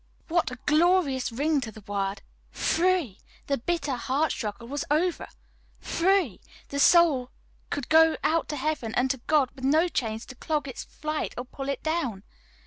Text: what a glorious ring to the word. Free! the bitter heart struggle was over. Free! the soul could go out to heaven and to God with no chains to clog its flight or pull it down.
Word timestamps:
what 0.29 0.49
a 0.49 0.57
glorious 0.65 1.31
ring 1.31 1.61
to 1.61 1.71
the 1.71 1.81
word. 1.85 2.23
Free! 2.49 3.19
the 3.45 3.59
bitter 3.59 3.95
heart 3.97 4.31
struggle 4.31 4.67
was 4.67 4.83
over. 4.89 5.27
Free! 5.79 6.41
the 6.69 6.79
soul 6.79 7.29
could 7.69 7.87
go 7.87 8.17
out 8.23 8.49
to 8.49 8.55
heaven 8.55 8.95
and 8.95 9.11
to 9.11 9.17
God 9.27 9.51
with 9.55 9.63
no 9.63 9.87
chains 9.87 10.25
to 10.25 10.35
clog 10.35 10.67
its 10.67 10.83
flight 10.85 11.35
or 11.37 11.45
pull 11.45 11.69
it 11.69 11.83
down. 11.83 12.23